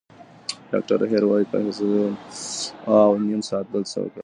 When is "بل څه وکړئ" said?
3.71-4.19